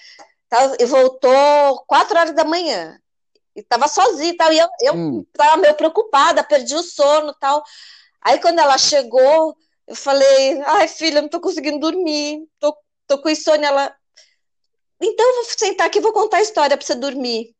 tal, 0.48 0.76
e 0.78 0.84
voltou 0.84 1.84
quatro 1.86 2.18
horas 2.18 2.34
da 2.34 2.44
manhã. 2.44 2.98
E 3.56 3.62
tava 3.62 3.88
sozinha 3.88 4.30
e 4.30 4.36
tal, 4.36 4.52
e 4.52 4.58
eu, 4.58 4.68
eu 4.80 4.94
Hum. 4.94 5.24
tava 5.32 5.56
meio 5.56 5.74
preocupada, 5.74 6.44
perdi 6.44 6.74
o 6.74 6.82
sono 6.82 7.34
tal. 7.34 7.62
Aí 8.20 8.40
quando 8.40 8.58
ela 8.58 8.76
chegou, 8.76 9.56
eu 9.86 9.94
falei, 9.94 10.60
ai 10.62 10.88
filha, 10.88 11.22
não 11.22 11.28
tô 11.28 11.40
conseguindo 11.40 11.78
dormir, 11.78 12.46
tô, 12.58 12.76
tô 13.06 13.18
com 13.22 13.30
insônia. 13.30 13.68
Ela, 13.68 13.94
então 15.00 15.26
eu 15.26 15.34
vou 15.36 15.44
sentar 15.44 15.86
aqui 15.86 15.98
e 15.98 16.02
vou 16.02 16.12
contar 16.12 16.38
a 16.38 16.42
história 16.42 16.76
para 16.76 16.84
você 16.84 16.94
dormir. 16.94 17.54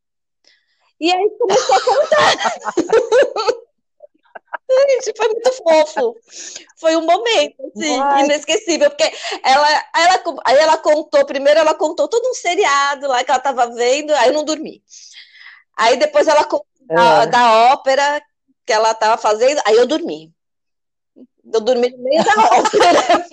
E 1.01 1.13
aí 1.13 1.31
começou 1.39 1.75
a 1.77 1.81
contar. 1.81 2.35
Gente, 4.91 5.17
foi 5.17 5.29
muito 5.29 5.53
fofo. 5.53 6.17
Foi 6.79 6.97
um 6.97 7.03
momento, 7.03 7.57
assim, 7.75 8.01
Ai. 8.01 8.25
inesquecível, 8.25 8.91
porque 8.91 9.11
ela, 9.43 9.69
ela, 9.97 10.43
aí 10.45 10.57
ela 10.59 10.77
contou, 10.79 11.25
primeiro 11.25 11.61
ela 11.61 11.75
contou 11.75 12.09
todo 12.09 12.29
um 12.29 12.35
seriado 12.35 13.07
lá 13.09 13.23
que 13.23 13.31
ela 13.31 13.39
estava 13.39 13.67
vendo, 13.69 14.13
aí 14.15 14.29
eu 14.29 14.35
não 14.35 14.45
dormi. 14.45 14.83
Aí 15.77 15.97
depois 15.97 16.27
ela 16.29 16.45
contou 16.45 16.67
da, 16.83 17.23
É. 17.23 17.27
da 17.27 17.73
ópera 17.73 18.23
que 18.67 18.73
ela 18.73 18.91
estava 18.91 19.17
fazendo, 19.21 19.61
aí 19.65 19.77
eu 19.77 19.87
dormi. 19.87 20.33
Eu 21.53 21.61
dormi 21.61 21.91
no 21.91 22.03
meio 22.03 22.25
da 22.25 22.33
ópera. 22.59 23.27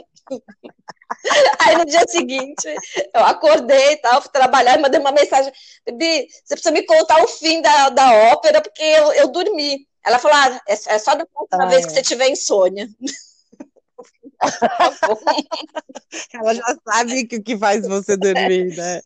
Aí 1.59 1.77
no 1.77 1.85
dia 1.85 2.05
seguinte, 2.07 2.67
eu 3.13 3.25
acordei 3.25 3.93
e 3.93 3.97
tal, 3.97 4.21
fui 4.21 4.31
trabalhar 4.31 4.77
e 4.77 4.81
mandei 4.81 4.99
uma 4.99 5.11
mensagem: 5.11 5.51
Bibi, 5.85 6.27
você 6.43 6.55
precisa 6.55 6.71
me 6.71 6.85
contar 6.85 7.21
o 7.23 7.27
fim 7.27 7.61
da, 7.61 7.89
da 7.89 8.13
ópera, 8.31 8.61
porque 8.61 8.81
eu, 8.81 9.11
eu 9.13 9.27
dormi. 9.27 9.87
Ela 10.05 10.19
falou: 10.19 10.37
ah, 10.37 10.61
é, 10.67 10.73
é 10.73 10.99
só 10.99 11.15
da 11.15 11.25
próxima 11.25 11.65
Ah, 11.65 11.69
vez 11.69 11.83
é. 11.83 11.87
que 11.87 11.93
você 11.93 12.01
tiver 12.01 12.29
insônia. 12.29 12.89
Ela 16.33 16.53
já 16.55 16.75
sabe 16.85 17.21
o 17.23 17.27
que, 17.27 17.39
que 17.41 17.57
faz 17.57 17.87
você 17.87 18.17
dormir, 18.17 18.75
né? 18.75 19.01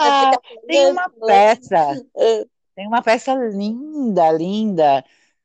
Aí 0.00 0.10
Ah, 0.10 0.30
fica 0.30 0.40
tem 0.66 0.86
uma 0.90 1.10
falando, 1.10 1.26
peça, 1.26 1.78
ah, 2.16 2.44
tem 2.74 2.86
uma 2.86 3.02
peça 3.02 3.34
linda, 3.34 4.32
linda, 4.32 5.04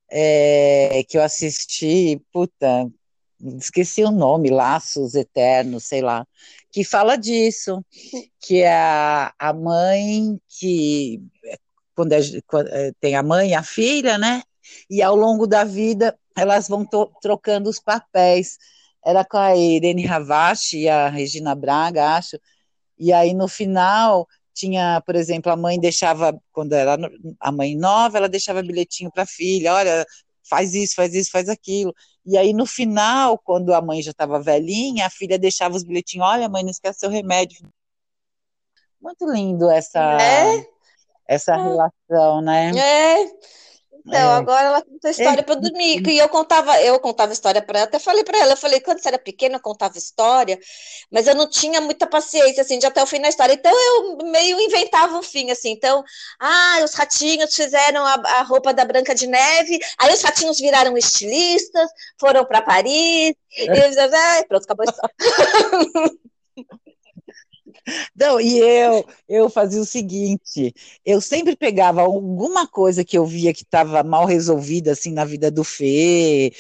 é, 0.10 1.04
que 1.08 1.18
eu 1.18 1.24
assisti, 1.24 2.22
puta, 2.32 2.90
esqueci 3.60 4.04
o 4.04 4.12
nome, 4.12 4.50
Laços 4.50 5.16
Eternos, 5.16 5.84
sei 5.86 6.02
lá, 6.02 6.26
que 6.72 6.84
fala 6.84 7.18
disso, 7.18 7.84
que 8.40 8.62
é 8.62 8.74
a, 8.74 9.34
a 9.38 9.54
mãe 9.54 10.40
que, 10.48 11.22
quando, 11.96 12.14
é- 12.14 12.22
quando, 12.48 12.70
é, 12.70 12.92
tem 13.00 13.16
a 13.16 13.24
mãe 13.24 13.52
e 13.52 13.56
a 13.56 13.64
filha, 13.64 14.18
né? 14.18 14.44
E 14.90 15.02
ao 15.02 15.16
longo 15.16 15.46
da 15.48 15.64
vida 15.64 16.18
elas 16.36 16.68
vão 16.68 16.86
trocando 17.22 17.70
os 17.70 17.80
papéis. 17.80 18.58
Era 19.04 19.24
com 19.26 19.38
a 19.38 19.56
Irene 19.56 20.06
Ravache 20.06 20.80
e 20.80 20.90
a 20.90 21.10
Regina 21.10 21.56
Braga, 21.56 22.16
acho. 22.16 22.38
E 22.98 23.12
aí 23.14 23.34
no 23.34 23.48
final 23.48 24.28
tinha, 24.54 25.02
por 25.06 25.16
exemplo, 25.16 25.52
a 25.52 25.56
mãe 25.56 25.80
deixava, 25.80 26.36
quando 26.52 26.74
era 26.74 26.98
a 27.40 27.52
mãe 27.52 27.76
nova, 27.76 28.18
ela 28.18 28.28
deixava 28.28 28.62
bilhetinho 28.64 29.12
para 29.12 29.24
a 29.24 29.28
filha, 29.28 29.74
olha, 29.74 30.04
faz 30.50 30.74
isso, 30.74 30.96
faz 30.96 31.14
isso, 31.14 31.30
faz 31.30 31.48
aquilo. 31.48 31.94
E 32.26 32.38
aí 32.38 32.54
no 32.54 32.66
final, 32.66 33.38
quando 33.38 33.74
a 33.74 33.82
mãe 33.82 34.02
já 34.02 34.12
estava 34.12 34.42
velhinha, 34.42 35.06
a 35.06 35.10
filha 35.10 35.38
deixava 35.38 35.76
os 35.76 35.84
bilhetinhos, 35.84 36.28
olha, 36.28 36.50
mãe, 36.50 36.64
não 36.64 36.72
esquece 36.72 37.00
seu 37.00 37.10
remédio. 37.10 37.68
Muito 39.00 39.30
lindo 39.32 39.70
essa 39.70 40.00
É? 40.20 40.66
essa 41.28 41.54
Ah. 41.56 41.64
relação, 41.64 42.42
né? 42.42 42.72
É. 42.78 43.32
Então, 44.08 44.20
É. 44.20 44.36
agora 44.36 44.68
ela 44.68 44.82
conta 44.82 45.08
a 45.10 45.12
história 45.12 45.44
para 45.44 45.56
eu 45.56 45.60
dormir. 45.60 46.02
E 46.08 46.18
eu 46.18 46.30
contava, 46.30 46.82
eu 46.82 46.98
contava 47.00 47.34
história 47.34 47.62
para 47.62 47.80
ela, 47.80 47.88
até 47.88 48.00
falei 48.00 48.24
para 48.24 48.38
ela, 48.40 48.54
eu 48.54 48.58
falei, 48.58 48.80
quando 48.80 49.00
você 49.02 49.10
era 49.10 49.20
pequena, 49.20 49.58
eu 49.58 49.60
contava 49.60 49.98
história, 49.98 50.58
mas 51.12 51.28
eu 51.28 51.36
não 51.36 51.50
tinha 51.50 51.82
muita 51.82 52.08
paciência, 52.08 52.62
assim, 52.62 52.80
de 52.80 52.86
até 52.86 53.04
o 53.04 53.06
fim 53.06 53.20
da 53.22 53.28
história. 53.28 53.54
Então, 53.54 53.72
eu 53.72 54.18
meio 54.30 54.60
inventava 54.62 55.18
um 55.18 55.24
fim, 55.24 55.52
assim. 55.52 55.72
Então, 55.72 56.04
ah, 56.40 56.80
os 56.84 56.94
ratinhos 56.94 57.54
fizeram 57.54 58.06
a, 58.06 58.14
a 58.14 58.42
roupa 58.44 58.74
da 58.74 58.86
Branca 58.86 59.14
de 59.14 59.28
Neve, 59.28 59.78
aí 59.98 60.14
os 60.14 60.22
ratinhos 60.22 60.58
viraram 60.58 60.98
estilistas, 60.98 61.90
foram 62.18 62.46
para 62.46 62.62
Paris, 62.62 63.34
e 63.58 63.70
ah, 63.70 64.46
pronto, 64.48 64.64
acabou 64.64 64.86
a 64.86 64.90
história. 64.90 65.16
Não, 68.16 68.40
e 68.40 68.60
eu, 68.60 69.06
eu 69.30 69.50
fazia 69.50 69.82
o 69.82 69.86
seguinte, 69.86 70.74
eu 71.06 71.22
sempre 71.22 71.56
pegava 71.56 72.02
alguma 72.02 72.68
coisa 72.68 73.04
que 73.04 73.18
eu 73.18 73.26
via 73.26 73.54
que 73.54 73.64
estava 73.64 74.04
mal 74.04 74.26
resolvida 74.26 74.92
assim 74.92 75.12
na 75.12 75.26
vida 75.26 75.50
do 75.50 75.64
Fê, 75.64 76.54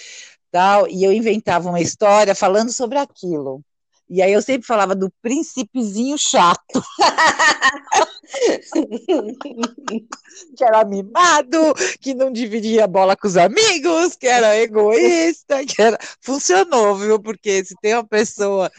tal, 0.52 0.88
e 0.88 1.04
eu 1.04 1.12
inventava 1.12 1.70
uma 1.70 1.82
história 1.82 2.34
falando 2.36 2.72
sobre 2.72 2.98
aquilo. 2.98 3.62
E 4.10 4.22
aí 4.22 4.32
eu 4.32 4.42
sempre 4.42 4.66
falava 4.66 4.96
do 4.96 5.12
príncipezinho 5.22 6.18
chato. 6.18 6.82
que 10.56 10.64
era 10.64 10.86
mimado, 10.86 11.74
que 12.00 12.14
não 12.14 12.32
dividia 12.32 12.88
bola 12.88 13.18
com 13.18 13.28
os 13.28 13.36
amigos, 13.36 14.16
que 14.16 14.28
era 14.28 14.58
egoísta, 14.58 15.66
que 15.66 15.82
era... 15.82 15.98
funcionou, 16.22 16.96
viu? 16.96 17.22
Porque 17.22 17.66
se 17.66 17.76
tem 17.82 17.96
uma 17.96 18.08
pessoa 18.08 18.72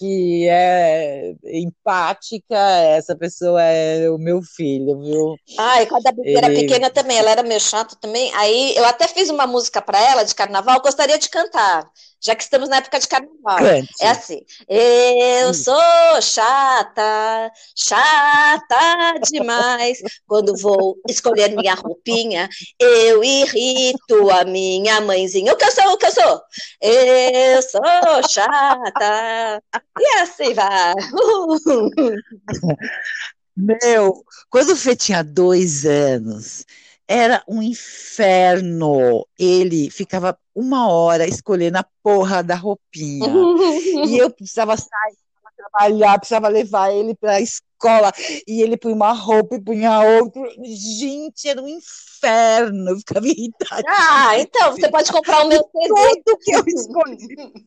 que 0.00 0.48
é 0.48 1.34
empática, 1.44 2.56
essa 2.56 3.14
pessoa 3.14 3.62
é 3.62 4.08
o 4.08 4.16
meu 4.16 4.40
filho, 4.40 4.98
viu? 4.98 5.36
Ai, 5.58 5.84
quando 5.84 6.06
a 6.06 6.12
Bibi 6.12 6.34
era 6.34 6.48
pequena 6.48 6.88
também, 6.88 7.18
ela 7.18 7.30
era 7.30 7.42
meio 7.42 7.60
chata 7.60 7.94
também. 8.00 8.34
Aí 8.34 8.74
eu 8.76 8.84
até 8.86 9.06
fiz 9.06 9.28
uma 9.28 9.46
música 9.46 9.82
para 9.82 10.00
ela 10.00 10.24
de 10.24 10.34
carnaval, 10.34 10.80
gostaria 10.80 11.18
de 11.18 11.28
cantar 11.28 11.86
já 12.22 12.34
que 12.34 12.42
estamos 12.42 12.68
na 12.68 12.76
época 12.76 13.00
de 13.00 13.08
carnaval. 13.08 13.58
Cante. 13.58 13.88
É 14.00 14.08
assim. 14.08 14.42
Eu 14.68 15.48
hum. 15.48 15.54
sou 15.54 16.20
chata, 16.20 17.50
chata 17.74 19.18
demais. 19.30 19.98
Quando 20.26 20.56
vou 20.56 20.98
escolher 21.08 21.56
minha 21.56 21.74
roupinha, 21.74 22.48
eu 22.78 23.24
irrito 23.24 24.30
a 24.30 24.44
minha 24.44 25.00
mãezinha. 25.00 25.52
O 25.52 25.56
que 25.56 25.64
eu 25.64 25.72
sou? 25.72 25.92
O 25.92 25.96
que 25.96 26.06
eu 26.06 26.12
sou? 26.12 26.42
Eu 26.80 27.62
sou 27.62 27.82
chata. 28.28 29.62
E 29.98 30.06
assim 30.20 30.54
vai. 30.54 30.94
Meu, 33.56 34.24
quando 34.48 34.70
o 34.70 34.76
Fê 34.76 34.96
tinha 34.96 35.22
dois 35.22 35.84
anos, 35.84 36.64
era 37.10 37.42
um 37.48 37.60
inferno. 37.60 39.26
Ele 39.36 39.90
ficava 39.90 40.38
uma 40.54 40.88
hora 40.88 41.26
escolhendo 41.26 41.78
a 41.78 41.86
porra 42.04 42.40
da 42.40 42.54
roupinha. 42.54 43.26
e 44.06 44.16
eu 44.16 44.30
precisava 44.30 44.76
sair 44.76 45.16
para 45.42 45.50
trabalhar, 45.56 46.18
precisava 46.20 46.46
levar 46.46 46.92
ele 46.92 47.16
para 47.16 47.32
a 47.32 47.40
escola. 47.40 48.12
E 48.46 48.62
ele 48.62 48.76
punha 48.76 48.94
uma 48.94 49.12
roupa 49.12 49.56
e 49.56 49.60
punha 49.60 50.00
outra. 50.00 50.48
Gente, 50.62 51.48
era 51.48 51.60
um 51.60 51.66
inferno. 51.66 52.90
Eu 52.90 52.98
ficava 52.98 53.26
irritada. 53.26 53.82
Ah, 53.88 54.38
então, 54.38 54.70
você 54.70 54.88
pode 54.88 55.10
comprar 55.10 55.44
o 55.44 55.48
meu 55.48 55.58
CD. 55.58 56.22
Tudo 56.24 56.38
que 56.38 56.52
eu 56.52 56.64
escolhi 56.64 57.66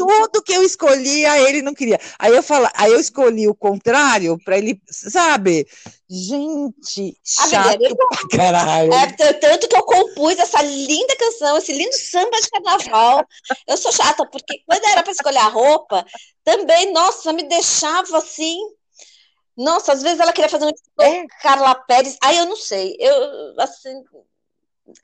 tudo 0.00 0.42
que 0.42 0.52
eu 0.52 0.62
escolhia, 0.62 1.38
ele 1.46 1.60
não 1.60 1.74
queria. 1.74 2.00
Aí 2.18 2.34
eu 2.34 2.42
falo, 2.42 2.66
aí 2.74 2.90
eu 2.90 2.98
escolhi 2.98 3.46
o 3.46 3.54
contrário 3.54 4.38
para 4.42 4.56
ele, 4.56 4.80
sabe? 4.88 5.66
Gente, 6.08 7.16
chato 7.22 7.78
pra 7.78 8.28
caralho. 8.36 8.92
É, 8.94 9.32
tanto 9.34 9.68
que 9.68 9.76
eu 9.76 9.82
compus 9.82 10.38
essa 10.38 10.62
linda 10.62 11.14
canção, 11.16 11.58
esse 11.58 11.72
lindo 11.72 11.92
samba 11.92 12.40
de 12.40 12.48
carnaval. 12.48 13.26
Eu 13.68 13.76
sou 13.76 13.92
chata, 13.92 14.26
porque 14.26 14.62
quando 14.66 14.84
era 14.86 15.02
para 15.02 15.12
escolher 15.12 15.38
a 15.38 15.48
roupa, 15.48 16.04
também, 16.42 16.92
nossa, 16.92 17.32
me 17.32 17.42
deixava 17.42 18.16
assim. 18.16 18.58
Nossa, 19.56 19.92
às 19.92 20.02
vezes 20.02 20.18
ela 20.18 20.32
queria 20.32 20.48
fazer 20.48 20.64
um 20.64 21.04
é. 21.04 21.26
Carla 21.42 21.74
Pérez. 21.74 22.16
Aí 22.22 22.38
eu 22.38 22.46
não 22.46 22.56
sei. 22.56 22.96
Eu, 22.98 23.54
assim, 23.58 24.02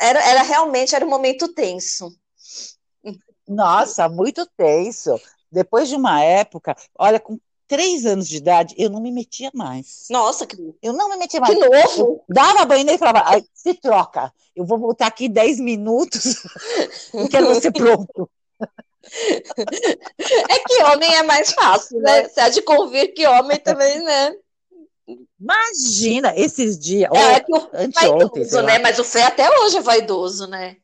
era, 0.01 0.23
era 0.27 0.43
realmente 0.43 0.95
era 0.95 1.05
um 1.05 1.11
momento 1.11 1.53
tenso. 1.53 2.11
Nossa, 3.49 4.09
muito 4.09 4.47
tenso. 4.57 5.21
Depois 5.51 5.89
de 5.89 5.97
uma 5.97 6.23
época, 6.23 6.77
olha, 6.99 7.21
com 7.21 7.39
três 7.67 8.07
anos 8.07 8.29
de 8.29 8.37
idade, 8.37 8.75
eu 8.79 8.91
não 8.91 9.01
me 9.01 9.11
metia 9.11 9.51
mais. 9.55 10.07
Nossa, 10.11 10.47
que... 10.47 10.57
eu 10.83 10.93
não 10.93 11.09
me 11.09 11.17
metia 11.17 11.41
mais. 11.41 11.55
Que 11.55 11.61
novo! 11.61 12.25
Eu 12.29 12.35
dava 12.35 12.65
banho 12.65 12.85
nele 12.85 12.97
e 12.97 12.99
falava, 12.99 13.43
se 13.55 13.75
troca, 13.75 14.33
eu 14.55 14.65
vou 14.65 14.79
voltar 14.79 15.07
aqui 15.07 15.29
dez 15.29 15.61
minutos, 15.61 16.43
não 17.13 17.29
quero 17.29 17.47
você 17.47 17.71
pronto. 17.71 18.31
É 20.49 20.59
que 20.67 20.83
homem 20.85 21.15
é 21.15 21.23
mais 21.23 21.53
fácil, 21.53 22.01
né? 22.01 22.29
Você 22.29 22.41
há 22.41 22.49
de 22.49 22.63
convir 22.63 23.15
que 23.15 23.27
homem 23.27 23.59
também, 23.59 24.03
né? 24.03 24.33
Imagina, 25.41 26.35
esses 26.37 26.77
dias. 26.79 27.11
É, 27.15 27.35
é 27.35 27.41
que 27.41 27.53
o 27.53 27.57
anteontem, 27.73 28.43
vaidoso, 28.43 28.63
né? 28.63 28.79
Mas 28.81 28.99
o 28.99 29.05
Fê 29.05 29.23
até 29.23 29.49
hoje 29.61 29.77
é 29.77 29.81
vaidoso, 29.81 30.49
né? 30.49 30.77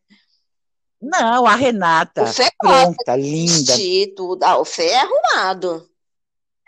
Não, 1.03 1.47
a 1.47 1.57
Renata. 1.57 2.23
O 2.23 2.27
Fê 2.29 2.49
pronta, 2.57 3.17
linda. 3.17 3.75
Tudo. 4.15 4.45
Ah, 4.45 4.57
o 4.59 4.65
Fê 4.65 4.87
é 4.87 5.01
arrumado. 5.01 5.91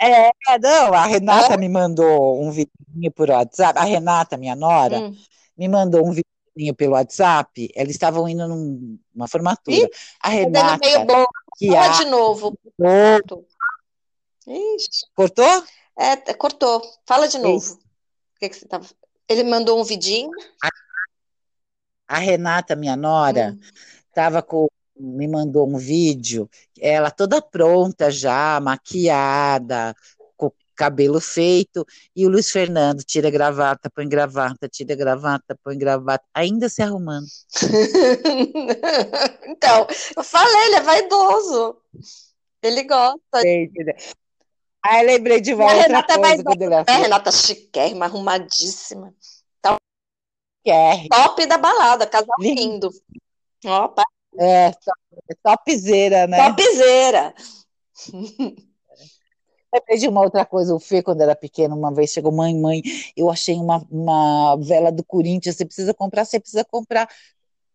É, 0.00 0.32
não, 0.60 0.92
a 0.92 1.06
Renata 1.06 1.54
é? 1.54 1.56
me 1.56 1.68
mandou 1.68 2.42
um 2.42 2.50
vidinho 2.50 3.12
por 3.14 3.30
WhatsApp. 3.30 3.78
A 3.78 3.84
Renata, 3.84 4.36
minha 4.36 4.56
nora, 4.56 4.98
hum. 4.98 5.16
me 5.56 5.68
mandou 5.68 6.04
um 6.04 6.10
vidinho 6.10 6.74
pelo 6.74 6.94
WhatsApp. 6.94 7.70
Eles 7.76 7.92
estavam 7.92 8.28
indo 8.28 8.48
numa 8.48 9.28
formatura. 9.28 9.76
Ih, 9.76 9.88
a 10.20 10.28
Renata. 10.28 10.78
Meio 10.84 11.06
bom. 11.06 11.24
Que 11.56 11.68
Fala 11.68 11.86
a... 11.86 11.98
de 11.98 12.04
novo. 12.06 12.58
Cortou? 12.76 13.46
Cortou? 15.14 15.64
É, 15.96 16.34
cortou. 16.34 16.82
Fala 17.06 17.28
de 17.28 17.38
novo. 17.38 17.74
O 17.74 18.40
que, 18.40 18.48
que 18.48 18.56
você 18.56 18.66
tava... 18.66 18.84
Ele 19.28 19.44
mandou 19.44 19.80
um 19.80 19.84
vidinho. 19.84 20.28
A, 20.60 22.16
a 22.16 22.18
Renata, 22.18 22.74
minha 22.74 22.96
nora, 22.96 23.52
hum 23.52 23.60
tava 24.14 24.42
com 24.42 24.68
me 24.96 25.26
mandou 25.26 25.68
um 25.68 25.76
vídeo, 25.76 26.48
ela 26.80 27.10
toda 27.10 27.42
pronta 27.42 28.10
já, 28.10 28.60
maquiada, 28.60 29.94
com 30.36 30.52
cabelo 30.74 31.20
feito, 31.20 31.84
e 32.14 32.26
o 32.26 32.30
Luiz 32.30 32.50
Fernando 32.50 33.02
tira 33.02 33.30
gravata, 33.30 33.90
põe 33.90 34.08
gravata, 34.08 34.68
tira 34.68 34.94
gravata, 34.94 35.58
põe 35.62 35.76
gravata, 35.76 36.24
ainda 36.32 36.68
se 36.68 36.82
arrumando. 36.82 37.26
então, 39.46 39.86
eu 40.16 40.22
falei, 40.22 40.66
ele 40.66 40.76
é 40.76 40.80
vaidoso. 40.80 41.76
Ele 42.62 42.82
gosta. 42.84 43.40
Aí 44.82 45.06
lembrei 45.06 45.40
de 45.40 45.54
uma 45.54 45.70
a 45.70 45.74
Renata 45.74 46.18
coisa. 46.18 46.34
É 46.34 46.42
vaidosa, 46.42 46.84
é, 46.88 46.96
Renata 46.96 47.32
chiquérrima, 47.32 48.04
arrumadíssima. 48.06 49.12
Tá... 49.60 49.76
Top 51.10 51.46
da 51.46 51.58
balada, 51.58 52.06
casal 52.06 52.36
lindo. 52.38 52.90
Opa. 53.64 54.04
É, 54.38 54.72
topzera, 55.42 56.26
né? 56.26 56.50
Topzera. 56.50 57.34
Lembrei 59.74 59.98
de 59.98 60.06
uma 60.06 60.22
outra 60.22 60.44
coisa, 60.44 60.72
o 60.72 60.78
Fê, 60.78 61.02
quando 61.02 61.20
era 61.20 61.34
pequeno, 61.34 61.76
uma 61.76 61.92
vez 61.92 62.10
chegou, 62.10 62.30
mãe, 62.30 62.56
mãe, 62.56 62.80
eu 63.16 63.28
achei 63.28 63.56
uma, 63.56 63.84
uma 63.90 64.56
vela 64.56 64.92
do 64.92 65.04
Corinthians, 65.04 65.56
você 65.56 65.64
precisa 65.64 65.92
comprar, 65.92 66.24
você 66.24 66.38
precisa 66.38 66.64
comprar. 66.64 67.08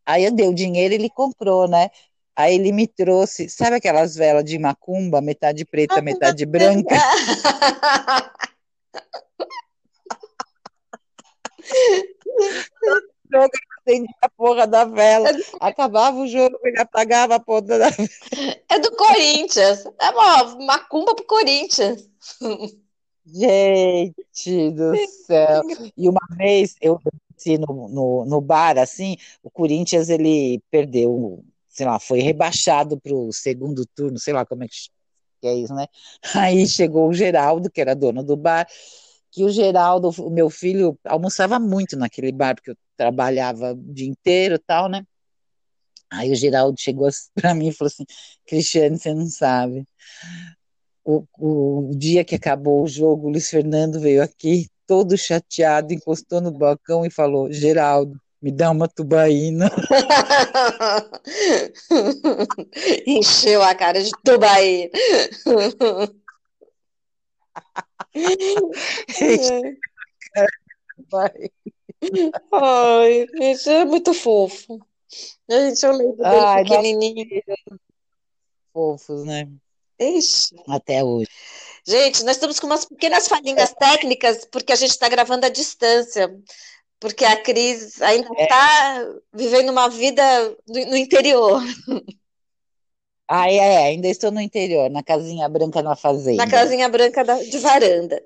Aí 0.05 0.23
eu 0.23 0.31
dei 0.31 0.47
o 0.47 0.53
dinheiro, 0.53 0.93
ele 0.93 1.09
comprou, 1.09 1.67
né? 1.67 1.89
Aí 2.33 2.55
ele 2.55 2.71
me 2.71 2.87
trouxe, 2.87 3.49
sabe 3.49 3.75
aquelas 3.75 4.15
velas 4.15 4.45
de 4.45 4.57
macumba, 4.57 5.19
metade 5.19 5.65
preta, 5.65 6.01
metade 6.01 6.45
branca? 6.45 6.95
acendia 13.89 14.15
a 14.21 14.29
porra 14.29 14.67
da 14.67 14.85
vela, 14.85 15.29
é 15.29 15.33
do... 15.33 15.43
acabava 15.59 16.17
o 16.17 16.27
jogo, 16.27 16.57
ele 16.63 16.79
apagava 16.79 17.35
a 17.35 17.39
ponta 17.39 17.79
da 17.79 17.89
vela. 17.89 18.09
É 18.69 18.79
do 18.79 18.91
Corinthians, 18.95 19.85
é 19.99 20.09
uma 20.11 20.55
macumba 20.65 21.15
pro 21.15 21.25
Corinthians. 21.25 22.07
Gente 23.25 24.71
do 24.71 24.95
céu. 25.25 25.61
E 25.95 26.09
uma 26.09 26.21
vez 26.37 26.75
eu 26.81 26.99
assim, 27.37 27.57
no, 27.57 27.87
no, 27.87 28.25
no 28.25 28.41
bar, 28.41 28.77
assim, 28.77 29.15
o 29.41 29.49
Corinthians 29.49 30.09
ele 30.09 30.61
perdeu, 30.69 31.43
sei 31.69 31.85
lá, 31.85 31.99
foi 31.99 32.19
rebaixado 32.19 32.99
para 32.99 33.13
o 33.13 33.31
segundo 33.31 33.85
turno, 33.95 34.19
sei 34.19 34.33
lá 34.33 34.45
como 34.45 34.63
é 34.63 34.67
que 34.67 35.47
é 35.47 35.53
isso, 35.53 35.73
né? 35.73 35.87
Aí 36.35 36.67
chegou 36.67 37.07
o 37.07 37.13
Geraldo, 37.13 37.69
que 37.71 37.79
era 37.79 37.95
dono 37.95 38.23
do 38.23 38.35
bar, 38.35 38.67
que 39.31 39.43
o 39.43 39.49
Geraldo, 39.49 40.09
o 40.19 40.29
meu 40.29 40.49
filho, 40.49 40.97
almoçava 41.05 41.59
muito 41.59 41.95
naquele 41.95 42.31
bar, 42.31 42.55
porque 42.55 42.71
eu 42.71 42.75
trabalhava 42.99 43.71
o 43.71 43.93
dia 43.93 44.09
inteiro 44.09 44.55
e 44.55 44.59
tal, 44.59 44.89
né? 44.89 45.05
Aí 46.11 46.29
o 46.31 46.35
Geraldo 46.35 46.75
chegou 46.77 47.07
para 47.33 47.55
mim 47.55 47.69
e 47.69 47.73
falou 47.73 47.87
assim: 47.87 48.03
Cristiane, 48.45 48.99
você 48.99 49.13
não 49.13 49.27
sabe. 49.27 49.85
O, 51.05 51.23
o, 51.37 51.91
o, 51.91 51.95
dia 51.95 52.25
que 52.25 52.35
acabou 52.35 52.83
o 52.83 52.87
jogo, 52.87 53.27
o 53.27 53.29
Luiz 53.31 53.49
Fernando 53.49 54.01
veio 54.01 54.21
aqui, 54.21 54.67
todo 54.85 55.17
chateado, 55.17 55.93
encostou 55.93 56.41
no 56.41 56.51
balcão 56.51 57.05
e 57.05 57.09
falou: 57.09 57.49
Geraldo, 57.53 58.19
me 58.41 58.51
dá 58.51 58.69
uma 58.69 58.87
tubaína. 58.87 59.69
Encheu 63.07 63.63
a 63.63 63.73
cara 63.73 64.03
de 64.03 64.11
tubaína. 64.23 64.91
Ai, 72.51 73.27
gente, 73.37 73.69
é 73.69 73.85
muito 73.85 74.13
fofo. 74.13 74.79
Gente, 75.49 75.83
eu 75.83 75.91
lembro 75.91 76.17
dele 76.17 76.29
Ai, 76.29 76.63
pequenininho. 76.63 77.27
Fofos, 78.71 79.25
né? 79.25 79.47
Ixi. 79.99 80.55
Até 80.67 81.03
hoje. 81.03 81.29
Gente, 81.85 82.23
nós 82.23 82.35
estamos 82.35 82.59
com 82.59 82.67
umas 82.67 82.85
pequenas 82.85 83.27
falhinhas 83.27 83.73
técnicas, 83.73 84.45
porque 84.45 84.71
a 84.71 84.75
gente 84.75 84.91
está 84.91 85.09
gravando 85.09 85.45
à 85.45 85.49
distância. 85.49 86.33
Porque 86.99 87.23
a 87.23 87.41
Cris 87.41 88.01
ainda 88.01 88.27
está 88.37 89.01
é. 89.01 89.07
vivendo 89.33 89.69
uma 89.69 89.89
vida 89.89 90.21
no, 90.67 90.85
no 90.87 90.97
interior. 90.97 91.61
Ah, 93.31 93.47
é, 93.47 93.57
é, 93.57 93.77
ainda 93.89 94.07
estou 94.07 94.31
no 94.31 94.41
interior, 94.41 94.89
na 94.89 95.03
casinha 95.03 95.47
branca 95.47 95.83
na 95.83 95.95
fazenda. 95.95 96.43
Na 96.43 96.49
casinha 96.49 96.89
branca 96.89 97.23
da, 97.23 97.35
de 97.35 97.59
varanda. 97.59 98.19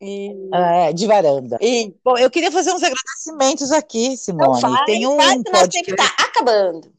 E... 0.00 0.30
Ah, 0.52 0.74
é, 0.86 0.92
de 0.92 1.06
varanda. 1.06 1.58
E... 1.60 1.94
Bom, 2.04 2.16
eu 2.16 2.30
queria 2.30 2.52
fazer 2.52 2.72
uns 2.72 2.82
agradecimentos 2.82 3.72
aqui, 3.72 4.16
Simone. 4.16 4.60
Não 4.60 4.60
faz, 4.60 4.86
Tem 4.86 5.06
um 5.06 5.16
faz, 5.16 5.42
podcast... 5.42 5.70
tempo 5.70 5.90
está 5.90 6.24
acabando. 6.24 6.92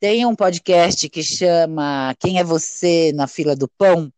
Tem 0.00 0.24
um 0.24 0.34
podcast 0.34 1.08
que 1.08 1.22
chama 1.22 2.14
Quem 2.18 2.38
é 2.38 2.44
Você 2.44 3.12
na 3.14 3.26
Fila 3.26 3.54
do 3.54 3.68
Pão? 3.68 4.10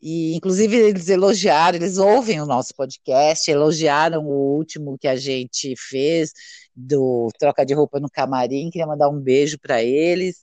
E, 0.00 0.34
inclusive, 0.34 0.74
eles 0.74 1.08
elogiaram, 1.08 1.76
eles 1.76 1.96
ouvem 1.96 2.40
o 2.40 2.46
nosso 2.46 2.74
podcast, 2.74 3.48
elogiaram 3.48 4.26
o 4.26 4.56
último 4.56 4.98
que 4.98 5.06
a 5.06 5.14
gente 5.14 5.74
fez, 5.76 6.32
do 6.74 7.28
Troca 7.38 7.64
de 7.64 7.72
Roupa 7.72 8.00
no 8.00 8.10
Camarim. 8.10 8.68
Queria 8.68 8.86
mandar 8.86 9.08
um 9.08 9.20
beijo 9.20 9.58
para 9.60 9.80
eles. 9.80 10.42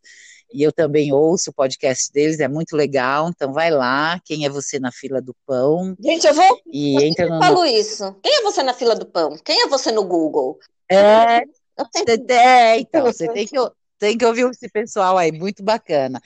E 0.52 0.64
eu 0.64 0.72
também 0.72 1.14
ouço 1.14 1.52
o 1.52 1.54
podcast 1.54 2.12
deles, 2.12 2.40
é 2.40 2.48
muito 2.48 2.76
legal. 2.76 3.30
Então, 3.30 3.54
vai 3.54 3.70
lá. 3.70 4.20
Quem 4.26 4.46
é 4.46 4.50
você 4.50 4.80
na 4.80 4.92
fila 4.92 5.22
do 5.22 5.36
pão? 5.46 5.96
Gente, 6.00 6.26
eu 6.26 6.34
vou. 6.34 6.60
E 6.72 6.96
eu 6.96 7.02
entra 7.02 7.28
no. 7.28 7.40
falo 7.40 7.66
isso. 7.66 8.16
Quem 8.24 8.38
é 8.38 8.42
você 8.42 8.64
na 8.64 8.74
fila 8.74 8.96
do 8.96 9.06
pão? 9.06 9.38
Quem 9.44 9.62
é 9.62 9.68
você 9.68 9.92
no 9.92 10.04
Google? 10.04 10.58
É, 10.90 10.96
é 10.98 12.80
então, 12.80 13.04
você 13.04 13.28
tem 13.32 13.46
que, 13.46 13.56
tem 14.00 14.18
que 14.18 14.26
ouvir 14.26 14.50
esse 14.50 14.68
pessoal 14.70 15.18
aí, 15.18 15.32
muito 15.32 15.64
bacana. 15.64 16.22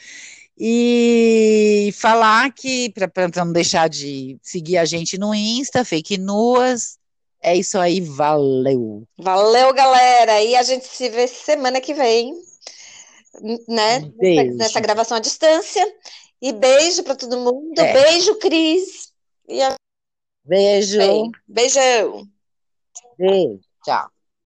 E 0.57 1.91
falar 1.95 2.51
que, 2.53 2.91
para 2.91 3.29
não 3.43 3.51
deixar 3.51 3.89
de 3.89 4.37
seguir 4.41 4.77
a 4.77 4.85
gente 4.85 5.17
no 5.17 5.33
Insta, 5.33 5.83
Fake 5.83 6.17
Nuas. 6.17 6.97
É 7.41 7.55
isso 7.55 7.77
aí, 7.77 7.99
valeu. 7.99 9.03
Valeu, 9.17 9.73
galera. 9.73 10.41
E 10.41 10.55
a 10.55 10.63
gente 10.63 10.85
se 10.87 11.09
vê 11.09 11.27
semana 11.27 11.81
que 11.81 11.93
vem, 11.93 12.33
né? 13.67 13.99
Beijo. 14.17 14.57
Nessa 14.57 14.79
gravação 14.79 15.17
à 15.17 15.19
distância. 15.19 15.83
E 16.41 16.51
beijo 16.51 17.03
para 17.03 17.15
todo 17.15 17.39
mundo. 17.39 17.79
É. 17.79 17.93
Beijo, 17.93 18.35
Cris. 18.35 19.13
E 19.47 19.61
a... 19.61 19.75
Beijo. 20.43 20.97
Beijão. 21.47 22.27
Beijo. 23.17 23.59
Tchau. 23.83 24.12